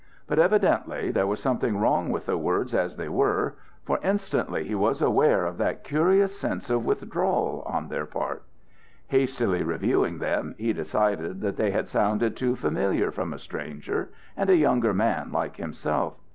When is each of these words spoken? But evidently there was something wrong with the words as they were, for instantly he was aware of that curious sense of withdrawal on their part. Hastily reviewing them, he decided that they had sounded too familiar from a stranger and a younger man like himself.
But 0.25 0.39
evidently 0.39 1.11
there 1.11 1.27
was 1.27 1.39
something 1.39 1.77
wrong 1.77 2.09
with 2.09 2.25
the 2.25 2.35
words 2.35 2.73
as 2.73 2.95
they 2.97 3.07
were, 3.07 3.53
for 3.83 3.99
instantly 4.01 4.63
he 4.63 4.73
was 4.73 4.99
aware 4.99 5.45
of 5.45 5.59
that 5.59 5.83
curious 5.83 6.39
sense 6.39 6.71
of 6.71 6.83
withdrawal 6.87 7.61
on 7.67 7.87
their 7.87 8.07
part. 8.07 8.41
Hastily 9.09 9.61
reviewing 9.61 10.17
them, 10.17 10.55
he 10.57 10.73
decided 10.73 11.41
that 11.41 11.55
they 11.57 11.69
had 11.69 11.87
sounded 11.87 12.35
too 12.35 12.55
familiar 12.55 13.11
from 13.11 13.31
a 13.31 13.37
stranger 13.37 14.09
and 14.35 14.49
a 14.49 14.57
younger 14.57 14.91
man 14.91 15.31
like 15.31 15.57
himself. 15.57 16.15